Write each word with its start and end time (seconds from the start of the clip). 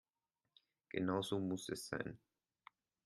Genau 0.89 1.21
so 1.21 1.37
muss 1.37 1.69
es 1.69 1.87
sein. 1.89 2.17